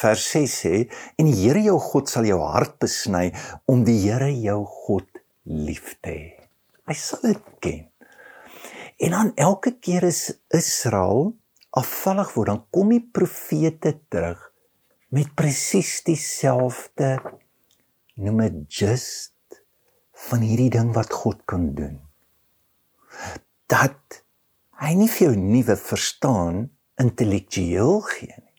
vers 0.00 0.24
6 0.30 0.54
sê 0.64 0.88
en 1.18 1.28
die 1.28 1.36
Here 1.42 1.60
jou 1.60 1.78
God 1.78 2.08
sal 2.08 2.24
jou 2.24 2.40
hart 2.40 2.78
besny 2.78 3.34
om 3.66 3.84
die 3.84 3.98
Here 4.00 4.32
jou 4.32 4.64
God 4.64 5.06
lief 5.44 5.96
te 6.00 6.10
hê. 6.10 6.48
Hy 6.88 6.94
sal 6.94 7.20
dit 7.22 7.44
ken. 7.60 7.84
En 8.98 9.10
dan 9.10 9.32
elke 9.36 9.76
keer 9.78 10.08
is 10.08 10.32
Israel 10.48 11.34
afvallig 11.70 12.32
word 12.34 12.48
dan 12.48 12.64
kom 12.70 12.88
die 12.88 13.04
profete 13.12 13.92
terug 14.08 14.40
met 15.10 15.34
presies 15.36 16.00
dieselfde 16.06 17.18
noem 18.16 18.40
dit 18.46 18.80
just 18.80 19.33
van 20.28 20.40
hierdie 20.40 20.70
ding 20.70 20.94
wat 20.94 21.12
God 21.12 21.42
kan 21.50 21.72
doen 21.78 22.00
dat 23.72 24.22
hy 24.82 24.94
nie 24.98 25.10
vir 25.10 25.28
jou 25.28 25.36
nuwe 25.38 25.76
verstaan 25.80 26.64
intellektueel 27.00 28.00
gee 28.10 28.34
nie. 28.36 28.50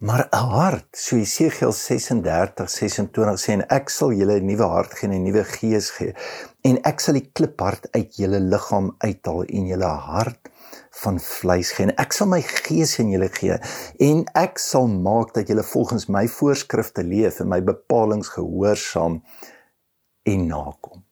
Maar 0.00 0.28
'n 0.32 0.46
hart, 0.50 0.96
so 0.96 1.16
Jesegiel 1.16 1.72
36 1.72 2.70
26 2.70 3.40
sê 3.42 3.52
en 3.52 3.64
ek 3.68 3.90
sal 3.90 4.12
julle 4.12 4.38
'n 4.40 4.46
nuwe 4.46 4.68
hart 4.74 4.94
gee 4.94 5.08
en 5.08 5.14
'n 5.16 5.24
nuwe 5.24 5.44
gees 5.44 5.90
gee 5.90 6.14
en 6.64 6.78
ek 6.90 7.00
sal 7.00 7.14
die 7.14 7.30
kliphart 7.32 7.88
uit 7.92 8.16
julle 8.16 8.40
liggaam 8.40 8.88
uithaal 8.98 9.44
en 9.44 9.66
julle 9.66 9.92
hart 10.08 10.48
van 11.02 11.20
vleis 11.20 11.72
gee 11.72 11.86
en 11.86 11.94
ek 11.98 12.12
sal 12.12 12.26
my 12.26 12.40
gees 12.40 12.98
in 12.98 13.10
julle 13.12 13.28
gee 13.28 13.58
en 14.08 14.24
ek 14.34 14.58
sal 14.58 14.86
maak 14.88 15.34
dat 15.34 15.48
julle 15.48 15.62
volgens 15.62 16.08
my 16.08 16.26
voorskrifte 16.28 17.02
leef 17.02 17.40
en 17.40 17.48
my 17.48 17.60
bepalinge 17.60 18.32
gehoorsaam 18.36 19.22
en 20.22 20.46
nakom. 20.46 21.04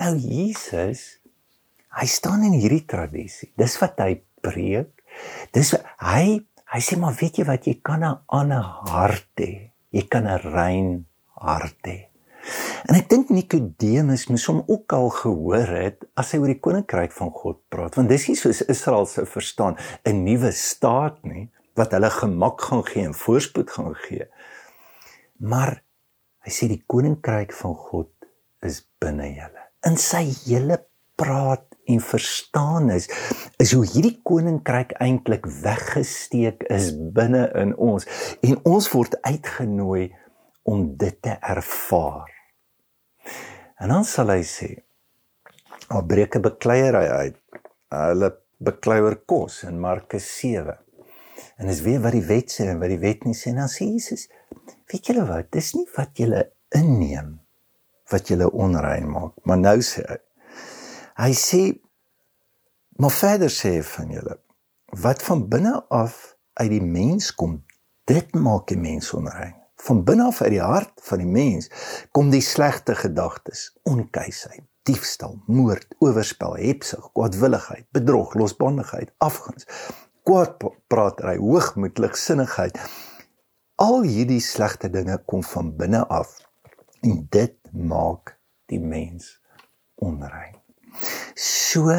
Nou 0.00 0.14
Jesus 0.16 1.18
hy 1.96 2.06
staan 2.06 2.44
in 2.44 2.56
hierdie 2.60 2.84
tradisie. 2.88 3.52
Dis 3.56 3.78
wat 3.80 3.98
hy 4.04 4.20
preek. 4.44 4.92
Dis 5.54 5.72
hy 6.02 6.42
hy 6.66 6.80
sê 6.82 6.98
maar 6.98 7.14
weet 7.16 7.38
jy 7.40 7.46
wat 7.46 7.66
jy 7.66 7.78
kan 7.82 8.02
'n 8.04 8.18
ander 8.26 8.64
hart 8.90 9.32
hê. 9.40 9.70
Jy 9.90 10.04
kan 10.08 10.26
'n 10.26 10.40
rein 10.52 11.06
hart 11.40 11.80
hê. 11.86 12.08
En 12.86 12.94
ek 12.94 13.08
dink 13.10 13.30
Nikodemus 13.30 14.26
moes 14.30 14.46
hom 14.46 14.62
ook 14.66 14.92
al 14.92 15.08
gehoor 15.10 15.66
het 15.66 16.04
as 16.14 16.32
hy 16.32 16.38
oor 16.38 16.52
die 16.52 16.62
koninkryk 16.62 17.12
van 17.12 17.30
God 17.30 17.58
praat, 17.68 17.96
want 17.98 18.08
dis 18.08 18.28
nie 18.28 18.36
soos 18.38 18.62
Israel 18.70 19.06
se 19.06 19.26
verstaan 19.26 19.76
'n 20.04 20.24
nuwe 20.24 20.52
staat 20.52 21.18
nie 21.24 21.50
wat 21.74 21.92
hulle 21.92 22.10
gemak 22.10 22.60
gaan 22.60 22.84
gee 22.86 23.04
en 23.04 23.14
voorspoed 23.14 23.70
gaan 23.70 23.94
gee. 23.94 24.26
Maar 25.38 25.82
hy 26.46 26.50
sê 26.50 26.68
die 26.68 26.84
koninkryk 26.86 27.52
van 27.52 27.74
God 27.74 28.15
is 28.64 28.82
binne 29.02 29.28
julle. 29.34 29.64
In 29.86 29.96
sy 30.00 30.24
hele 30.46 30.78
praat 31.16 31.64
en 31.86 32.00
verstaan 32.02 32.90
is 32.90 33.08
is 33.62 33.72
hoe 33.72 33.84
hierdie 33.88 34.18
koninkryk 34.26 34.92
eintlik 35.02 35.46
weggesteek 35.62 36.66
is 36.72 36.90
binne 37.16 37.46
in 37.60 37.72
ons 37.80 38.08
en 38.44 38.58
ons 38.68 38.88
word 38.92 39.16
uitgenooi 39.22 40.10
om 40.68 40.88
dit 40.98 41.20
te 41.22 41.36
ervaar. 41.40 42.32
En 43.80 43.92
dan 43.92 44.04
sal 44.08 44.32
hy 44.34 44.42
sê: 44.42 44.70
"Al 45.88 46.04
breek 46.10 46.36
'n 46.36 46.42
bekleierery 46.42 47.08
uit, 47.08 47.38
hulle 47.94 48.30
beklei 48.58 49.00
oor 49.00 49.16
kos 49.24 49.62
in 49.62 49.80
Markus 49.80 50.26
7." 50.40 50.76
En 51.56 51.66
dis 51.66 51.80
weer 51.80 52.00
wat 52.00 52.12
die 52.12 52.26
wet 52.26 52.52
sê 52.52 52.68
en 52.68 52.80
wat 52.80 52.92
die 52.92 53.00
wet 53.00 53.24
nie 53.24 53.34
sê 53.34 53.50
en 53.50 53.62
dan 53.62 53.72
sê 53.72 53.88
Jesus: 53.88 54.28
"Weet 54.90 55.06
julle 55.06 55.26
wat? 55.26 55.52
Dis 55.52 55.74
nie 55.74 55.88
wat 55.96 56.18
julle 56.18 56.50
inneem 56.74 57.45
wat 58.12 58.30
julle 58.30 58.50
onrein 58.50 59.08
maak, 59.10 59.34
maar 59.44 59.58
nou 59.58 59.78
sê 59.82 60.04
hy 60.06 60.20
Hy 61.16 61.32
sê 61.32 61.60
maar 63.00 63.12
verder 63.12 63.48
sê 63.48 63.78
van 63.80 64.10
julle 64.12 64.34
wat 65.00 65.22
van 65.24 65.46
binne 65.48 65.72
af 65.88 66.36
uit 66.60 66.70
die 66.70 66.82
mens 66.84 67.30
kom, 67.34 67.58
dit 68.08 68.34
maak 68.36 68.68
die 68.68 68.78
mens 68.80 69.10
onrein. 69.16 69.54
Van 69.86 70.02
binne 70.04 70.26
af 70.28 70.42
uit 70.42 70.52
die 70.54 70.62
hart 70.62 70.92
van 71.08 71.20
die 71.20 71.28
mens 71.28 71.70
kom 72.16 72.30
die 72.32 72.44
slegte 72.44 72.94
gedagtes, 72.96 73.70
onkuisheid, 73.88 74.64
diefstal, 74.88 75.38
moord, 75.48 75.88
oorspel, 76.04 76.56
hebsug, 76.60 77.10
kwaadwilligheid, 77.16 77.84
bedrog, 77.96 78.36
losbandigheid, 78.36 79.12
afguns, 79.24 79.68
kwaadpraatery, 80.28 81.36
hoogmoed, 81.40 82.00
ligsinnigheid. 82.00 82.76
Al 83.80 84.02
hierdie 84.04 84.40
slegte 84.40 84.92
dinge 84.92 85.18
kom 85.24 85.44
van 85.44 85.74
binne 85.80 86.04
af 86.12 86.38
en 87.00 87.26
dit 87.30 87.56
maak 87.72 88.36
die 88.66 88.80
mens 88.80 89.40
onrein. 89.94 90.56
So 91.34 91.92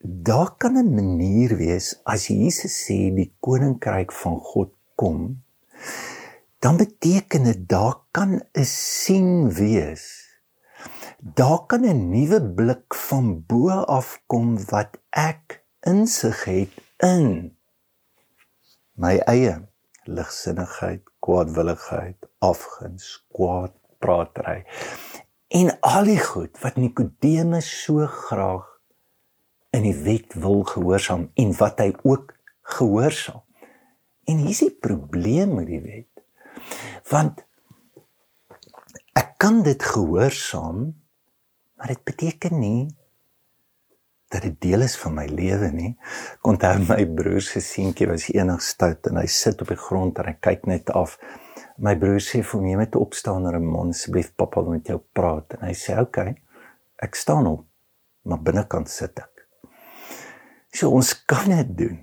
daar 0.00 0.56
kan 0.56 0.76
'n 0.76 0.94
manier 0.94 1.56
wees 1.56 2.00
as 2.04 2.26
Jesus 2.26 2.74
sê 2.86 3.14
die 3.14 3.32
koninkryk 3.40 4.12
van 4.12 4.38
God 4.40 4.70
kom, 4.94 5.42
dan 6.58 6.76
beteken 6.76 7.44
dit 7.44 7.68
daar 7.68 7.96
kan 8.10 8.40
'n 8.52 8.64
sien 8.64 9.52
wees. 9.52 10.04
Daar 11.18 11.66
kan 11.66 11.82
'n 11.84 12.10
nuwe 12.10 12.40
blik 12.54 12.94
van 12.94 13.44
bo 13.46 13.70
af 13.70 14.22
kom 14.26 14.64
wat 14.64 14.98
ek 15.10 15.64
insig 15.80 16.44
het 16.44 16.72
in 16.98 17.56
my 18.94 19.16
eie 19.16 19.68
ligsinnigheid, 20.04 21.02
kwaadwilligheid, 21.26 22.30
afguns, 22.44 23.10
kwaad 23.34 23.74
pratery 23.98 24.62
en 25.48 25.70
al 25.80 26.08
die 26.08 26.20
goed 26.20 26.58
wat 26.62 26.78
Nikodemus 26.80 27.68
so 27.84 28.06
graag 28.06 28.66
in 29.76 29.86
die 29.86 29.96
wet 30.06 30.34
wil 30.42 30.64
gehoorsaam 30.66 31.28
en 31.34 31.52
wat 31.58 31.80
hy 31.82 31.90
ook 32.02 32.34
gehoorsaam. 32.76 33.42
En 34.26 34.40
hier 34.42 34.54
is 34.56 34.62
die 34.64 34.74
probleem 34.74 35.54
met 35.54 35.68
die 35.70 35.82
wet. 35.84 36.24
Want 37.10 37.44
ek 39.16 39.36
kan 39.42 39.62
dit 39.62 39.82
gehoorsaam, 39.82 40.88
maar 41.76 41.92
dit 41.92 42.02
beteken 42.08 42.58
nie 42.58 42.88
dat 44.32 44.42
dit 44.42 44.56
deel 44.60 44.82
is 44.86 44.96
van 44.98 45.14
my 45.14 45.26
lewe 45.30 45.70
nie. 45.72 45.92
Daar 46.60 46.80
my 46.82 47.04
broer 47.18 47.42
se 47.44 47.60
seentjie 47.60 48.08
was 48.10 48.28
eendag 48.32 48.62
stout 48.62 49.06
en 49.10 49.20
hy 49.20 49.26
sit 49.30 49.60
op 49.62 49.70
die 49.72 49.78
grond 49.80 50.18
en 50.18 50.30
hy 50.30 50.36
kyk 50.40 50.66
net 50.66 50.90
af 50.90 51.18
my 51.78 51.94
broer 52.00 52.22
sê 52.24 52.42
vir 52.42 52.64
my 52.64 52.74
met 52.80 52.96
opstaan 52.96 53.46
Ramon 53.52 53.92
asseblief 53.92 54.32
pappa 54.36 54.62
wil 54.64 54.78
met 54.78 54.88
jou 54.88 54.98
praat 55.12 55.58
en 55.58 55.66
hy 55.68 55.74
sê 55.76 55.98
oké 56.00 56.06
okay, 56.08 56.34
ek 57.04 57.18
staan 57.18 57.46
op 57.50 57.66
maar 58.26 58.40
binnekant 58.42 58.88
sit 58.90 59.20
ek 59.20 59.44
so 60.72 60.90
ons 60.96 61.12
kan 61.28 61.52
dit 61.52 61.76
doen 61.84 61.98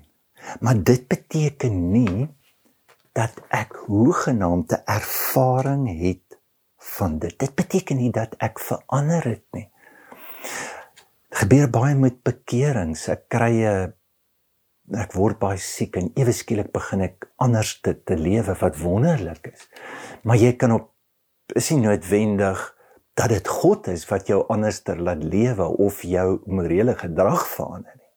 maar 0.60 0.78
dit 0.78 1.08
beteken 1.10 1.76
nie 1.90 2.28
dat 3.14 3.38
ek 3.54 3.76
hoegenaamde 3.86 4.80
ervaring 4.90 5.86
het 6.00 6.38
van 6.96 7.18
dit. 7.18 7.38
Dit 7.38 7.54
beteken 7.54 7.96
nie 7.96 8.10
dat 8.10 8.34
ek 8.42 8.58
verander 8.60 9.24
het 9.24 9.44
nie. 9.54 9.68
Gebeur 11.34 11.66
baie 11.66 11.96
met 11.98 12.20
bekerings. 12.22 13.08
Ek 13.10 13.24
kry 13.32 13.66
'n 13.66 13.92
ek 14.94 15.14
word 15.18 15.38
baie 15.40 15.58
siek 15.58 15.96
en 15.96 16.12
ewe 16.14 16.32
skielik 16.32 16.70
begin 16.72 17.00
ek 17.00 17.26
anders 17.42 17.80
te, 17.82 17.94
te 17.94 18.14
lewe 18.14 18.54
wat 18.60 18.76
wonderlik 18.78 19.48
is. 19.50 19.64
Maar 20.22 20.36
jy 20.36 20.52
kan 20.60 20.72
op 20.76 20.92
is 21.56 21.70
nie 21.70 21.80
noodwendig 21.80 22.60
dat 23.18 23.32
dit 23.34 23.48
God 23.48 23.88
is 23.88 24.04
wat 24.10 24.28
jou 24.30 24.44
anderster 24.48 25.00
laat 25.00 25.24
lewe 25.24 25.66
of 25.86 26.02
jou 26.02 26.42
morele 26.46 26.94
gedrag 26.94 27.42
verander 27.56 27.96
nie. 27.98 28.12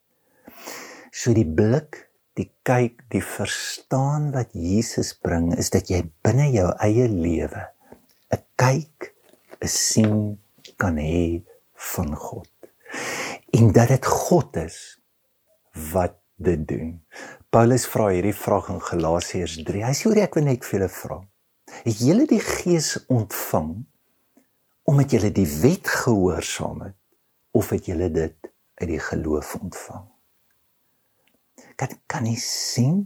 So 1.11 1.33
die 1.33 1.47
blik, 1.47 2.03
die 2.37 2.51
kyk, 2.63 3.01
die 3.09 3.23
verstaan 3.23 4.29
wat 4.35 4.53
Jesus 4.53 5.15
bring 5.17 5.55
is 5.57 5.71
dat 5.73 5.89
jy 5.89 6.03
binne 6.21 6.51
jou 6.53 6.69
eie 6.85 7.07
lewe 7.09 7.65
'n 8.29 8.43
kyk, 8.55 9.15
'n 9.61 9.67
sien 9.67 10.37
kan 10.77 10.97
hê 10.97 11.41
van 11.73 12.13
God. 12.15 12.56
En 13.55 13.71
dat 13.71 13.87
dit 13.87 14.05
God 14.05 14.55
is 14.55 14.99
wat 15.91 16.17
dit 16.35 16.67
doen. 16.67 17.05
Paulus 17.49 17.87
vra 17.87 18.09
hierdie 18.11 18.35
vraag 18.35 18.69
in 18.73 18.81
Galasiërs 18.83 19.61
3. 19.65 19.83
Hy 19.87 19.93
sê 19.95 20.09
hoor 20.09 20.21
ek 20.21 20.37
wil 20.37 20.47
net 20.49 20.65
vir 20.65 20.79
julle 20.79 20.89
vra. 20.93 21.19
Het 21.83 22.01
julle 22.03 22.27
die 22.29 22.43
Gees 22.43 22.95
ontvang 23.11 23.71
omdat 24.87 25.11
julle 25.11 25.31
die 25.35 25.47
wet 25.61 25.89
gehoorsaam 25.91 26.85
het 26.85 26.95
of 27.57 27.73
het 27.75 27.89
julle 27.89 28.07
dit 28.13 28.51
uit 28.79 28.89
die 28.89 29.01
geloof 29.03 29.55
ontvang? 29.59 30.05
Kan 31.75 31.97
kan 32.07 32.27
jy 32.29 32.37
sien? 32.39 33.01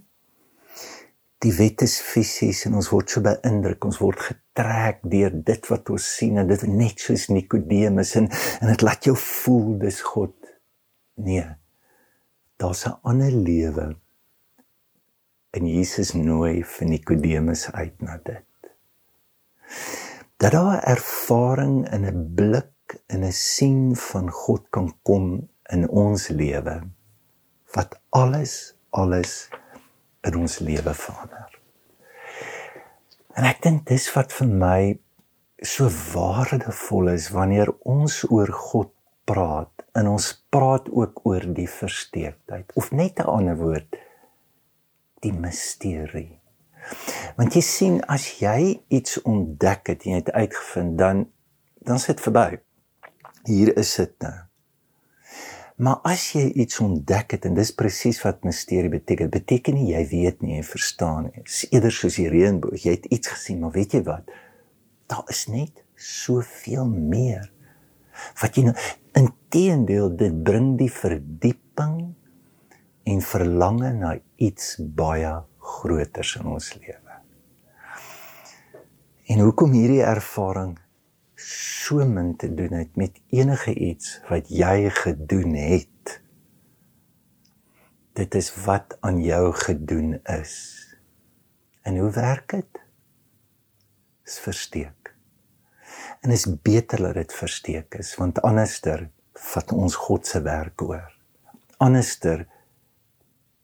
Die 1.42 1.54
wet 1.58 1.82
is 1.82 1.98
fisies 2.06 2.66
en 2.68 2.76
ons 2.78 2.92
word 2.94 3.10
so 3.10 3.24
beïndruk, 3.26 3.86
ons 3.86 3.98
word 4.02 4.20
getrek 4.28 5.02
deur 5.10 5.34
dit 5.34 5.72
wat 5.72 5.90
ons 5.90 6.10
sien 6.18 6.38
en 6.38 6.48
dit 6.48 6.68
net 6.70 7.02
soos 7.02 7.30
Nikodemus 7.34 8.14
en 8.20 8.30
en 8.62 8.70
dit 8.70 8.86
laat 8.86 9.10
jou 9.10 9.16
voel 9.18 9.80
dis 9.82 10.02
God. 10.12 10.36
Nee. 11.18 11.48
Daar's 12.62 12.86
'n 12.86 13.00
ander 13.02 13.32
lewe. 13.32 13.96
En 15.52 15.68
Jesus 15.68 16.14
nooi 16.14 16.64
vir 16.64 16.88
Nikodemus 16.88 17.72
uit 17.72 18.02
na 18.02 18.18
dit 18.24 18.46
dat 20.42 20.52
daar 20.52 20.84
ervaring 20.84 21.92
in 21.94 22.06
'n 22.06 22.34
blik 22.36 23.02
en 23.08 23.24
'n 23.24 23.32
sien 23.32 23.96
van 23.96 24.30
God 24.30 24.64
kan 24.70 24.94
kom 25.04 25.50
in 25.76 25.90
ons 25.90 26.28
lewe 26.28 26.82
wat 27.76 28.02
alles 28.10 28.76
alles 28.90 29.50
in 30.28 30.38
ons 30.38 30.60
lewe 30.60 30.94
verander. 30.94 31.60
En 33.38 33.48
ek 33.48 33.62
dink 33.64 33.86
dis 33.90 34.08
wat 34.16 34.34
vir 34.36 34.48
my 34.48 34.82
so 35.62 35.88
waardevol 36.14 37.14
is 37.14 37.30
wanneer 37.32 37.72
ons 37.88 38.24
oor 38.30 38.52
God 38.52 38.92
praat 39.30 39.86
en 39.96 40.10
ons 40.12 40.28
praat 40.50 40.90
ook 40.90 41.24
oor 41.30 41.46
die 41.56 41.70
versteekheid 41.70 42.74
of 42.76 42.92
net 42.92 43.20
'n 43.20 43.30
ander 43.38 43.58
woord 43.58 43.98
die 45.22 45.34
misterie 45.34 46.42
Want 47.38 47.56
jy 47.56 47.62
sien 47.66 48.00
as 48.12 48.28
jy 48.42 48.82
iets 48.94 49.22
ontdek 49.28 49.94
het 49.94 50.06
en 50.06 50.16
jy 50.16 50.22
het 50.24 50.32
uitgevind 50.34 50.98
dan 50.98 51.28
dan 51.82 51.98
sit 52.00 52.20
verby. 52.22 52.60
Hier 53.50 53.72
is 53.78 53.96
dit 53.98 54.12
nou. 54.22 54.36
Maar 55.82 55.98
as 56.06 56.28
jy 56.36 56.44
iets 56.62 56.78
ontdek 56.84 57.34
het 57.34 57.46
en 57.50 57.56
dis 57.58 57.72
presies 57.74 58.20
wat 58.22 58.44
misterie 58.46 58.92
beteken, 58.94 59.32
beteken 59.34 59.80
nie 59.80 59.88
jy 59.96 60.02
weet 60.12 60.44
nie, 60.46 60.60
jy 60.60 60.66
verstaan 60.68 61.32
nie. 61.32 61.42
Dis 61.48 61.64
eerder 61.72 61.96
soos 61.96 62.20
die 62.20 62.28
reënboog, 62.30 62.84
jy 62.86 62.94
het 63.00 63.08
iets 63.10 63.32
gesien, 63.34 63.64
maar 63.64 63.74
weet 63.74 63.96
jy 63.98 64.04
wat? 64.06 64.30
Daar 65.10 65.26
is 65.34 65.48
net 65.50 65.82
soveel 65.98 66.86
meer. 66.86 67.50
Wat 68.38 68.60
jy 68.60 68.68
nou 68.68 68.76
inteendeel 69.18 70.14
dit 70.20 70.38
bring 70.46 70.76
die 70.78 70.92
verdieping 70.94 71.96
en 73.10 73.26
verlange 73.26 73.90
na 73.98 74.14
iets 74.38 74.76
baie 74.78 75.34
groters 75.58 76.36
in 76.38 76.54
ons 76.60 76.70
lewe. 76.78 77.18
En 79.32 79.42
hoekom 79.48 79.74
hierdie 79.74 80.04
ervaring 80.06 80.76
so 81.92 82.06
min 82.08 82.36
te 82.40 82.48
doen 82.56 82.72
het 82.72 82.96
met 82.96 83.20
enige 83.36 83.74
iets 83.76 84.22
wat 84.30 84.48
jy 84.48 84.88
gedoen 84.96 85.58
het. 85.60 86.22
Dit 88.16 88.36
is 88.36 88.48
wat 88.64 88.96
aan 89.04 89.20
jou 89.24 89.52
gedoen 89.54 90.14
is. 90.24 90.54
En 91.84 91.98
hoe 91.98 92.12
werk 92.16 92.54
dit? 92.56 92.80
Is 94.24 94.40
versteek. 94.40 95.12
En 96.22 96.32
is 96.32 96.48
beter 96.62 97.04
dat 97.04 97.20
dit 97.20 97.34
versteek 97.34 98.00
is 98.00 98.16
want 98.16 98.40
anderster 98.42 99.10
vat 99.52 99.76
ons 99.76 99.96
God 99.96 100.28
se 100.28 100.42
werk 100.48 100.82
oor. 100.82 101.12
Anderster 101.78 102.46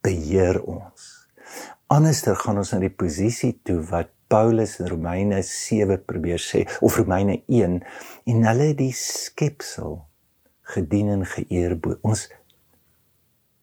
beheer 0.04 0.60
ons. 0.63 1.08
Anderster 1.88 2.36
gaan 2.36 2.60
ons 2.60 2.74
na 2.76 2.84
die 2.84 2.92
posisie 2.92 3.54
toe 3.63 3.80
wat 3.88 4.12
Paulus 4.28 4.78
in 4.80 4.90
Romeine 4.92 5.42
7 5.44 5.98
probeer 6.10 6.42
sê 6.44 6.66
of 6.82 6.98
Romeine 7.00 7.42
1 7.48 7.80
en 8.34 8.46
hulle 8.50 8.70
die 8.76 8.92
skepsel 8.96 10.02
gedien 10.76 11.13
en 11.16 11.26
geëer 11.36 11.78
bo 11.80 12.00
ons 12.04 12.28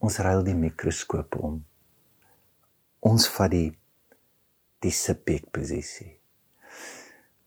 ons 0.05 0.18
ruil 0.20 0.42
die 0.44 0.57
mikroskoop 0.57 1.38
om. 1.40 1.62
Ons 3.05 3.29
vat 3.37 3.53
die 3.53 3.70
die 4.85 4.92
subjek 4.92 5.48
posisie 5.53 6.14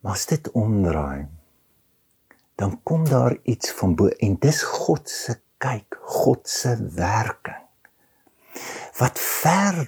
maar 0.02 0.16
as 0.18 0.26
dit 0.30 0.50
omdraai 0.58 1.28
dan 2.58 2.80
kom 2.84 3.06
daar 3.06 3.36
iets 3.44 3.74
van 3.80 3.96
bo 4.00 4.10
en 4.24 4.38
dis 4.42 4.62
God 4.64 5.10
se 5.10 5.36
kyk 5.62 5.98
God 6.22 6.48
se 6.50 6.74
werking 6.98 7.66
wat 9.00 9.20
ver 9.22 9.84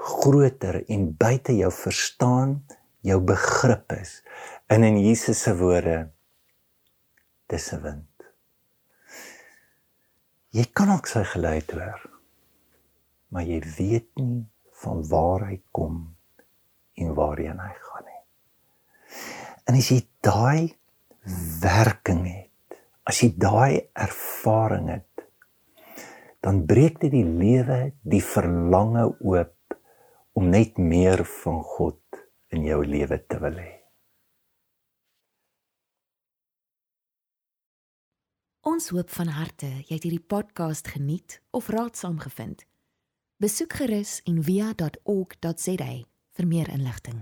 groter 0.00 0.80
en 0.88 1.10
buite 1.16 1.54
jou 1.56 1.70
verstaan, 1.72 2.60
jou 3.04 3.20
begrip 3.20 3.92
is. 3.92 4.20
En 4.68 4.84
in 4.84 5.00
Jesus 5.02 5.42
se 5.42 5.56
woorde 5.56 6.10
dis 7.46 7.72
'n 7.72 7.82
wind. 7.82 8.06
Jy 10.50 10.64
kan 10.72 10.90
ook 10.90 11.06
sy 11.06 11.24
geluid 11.24 11.70
hoor. 11.70 12.10
Maar 13.28 13.42
jy 13.42 13.60
weet 13.76 14.08
nie 14.14 14.46
van 14.82 15.08
waar 15.08 15.46
hy 15.46 15.60
kom 15.70 16.16
en 16.94 17.14
waarheen 17.14 17.58
hy 17.58 17.74
gaan 17.74 18.04
nie. 18.04 18.24
En 19.64 19.74
as 19.74 19.90
jy 19.90 20.00
daai 20.20 20.74
werking 21.60 22.24
het, 22.26 22.78
as 23.04 23.20
jy 23.22 23.30
daai 23.36 23.88
ervaring 23.92 24.88
het, 24.88 25.06
dan 26.40 26.64
breek 26.66 27.00
dit 27.00 27.12
die 27.12 27.24
lewe, 27.24 27.92
die 28.02 28.24
verlange 28.24 29.06
oop 29.20 29.54
om 30.40 30.48
net 30.48 30.78
meer 30.80 31.20
van 31.42 31.58
God 31.62 32.00
in 32.48 32.64
jou 32.64 32.80
lewe 32.86 33.18
te 33.28 33.36
wil 33.42 33.58
hê. 33.60 33.72
Ons 38.64 38.88
hoop 38.94 39.12
van 39.12 39.34
harte 39.36 39.68
jy 39.68 39.98
het 39.98 40.06
hierdie 40.08 40.24
podcast 40.32 40.88
geniet 40.94 41.42
of 41.52 41.68
raadsaam 41.68 42.16
gevind. 42.24 42.64
Besoek 43.36 43.76
gerus 43.82 44.20
en 44.24 44.40
via.ok.za 44.44 45.92
vir 46.40 46.48
meer 46.48 46.72
inligting. 46.72 47.20